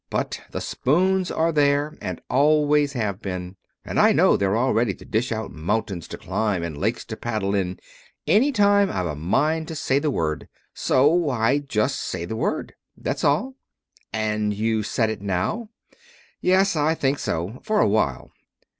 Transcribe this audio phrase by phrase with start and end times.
[0.09, 3.55] But the spoons are there, and always have been;
[3.85, 7.15] and I know they're all ready to dish out mountains to climb and lakes to
[7.15, 7.77] paddle in,
[8.25, 10.47] any time I've a mind to say the word.
[10.73, 12.73] So I just say the word.
[12.97, 13.53] That's all."
[14.11, 15.69] "And you've said it now?"
[16.39, 18.31] "Yes, I think so; for a while."